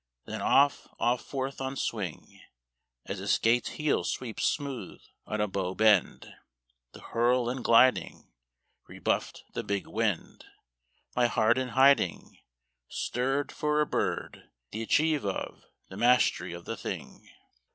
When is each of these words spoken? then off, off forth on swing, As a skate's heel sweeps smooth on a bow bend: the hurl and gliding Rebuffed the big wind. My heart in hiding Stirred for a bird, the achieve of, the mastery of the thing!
then 0.25 0.41
off, 0.41 0.87
off 0.97 1.23
forth 1.23 1.61
on 1.61 1.75
swing, 1.75 2.41
As 3.05 3.19
a 3.19 3.27
skate's 3.27 3.69
heel 3.73 4.03
sweeps 4.03 4.45
smooth 4.45 4.99
on 5.27 5.39
a 5.39 5.47
bow 5.47 5.75
bend: 5.75 6.33
the 6.91 7.01
hurl 7.01 7.47
and 7.51 7.63
gliding 7.63 8.33
Rebuffed 8.87 9.43
the 9.53 9.63
big 9.63 9.85
wind. 9.85 10.45
My 11.15 11.27
heart 11.27 11.59
in 11.59 11.67
hiding 11.77 12.39
Stirred 12.89 13.51
for 13.51 13.79
a 13.79 13.85
bird, 13.85 14.49
the 14.71 14.81
achieve 14.81 15.23
of, 15.23 15.65
the 15.89 15.97
mastery 15.97 16.51
of 16.51 16.65
the 16.65 16.75
thing! 16.75 17.29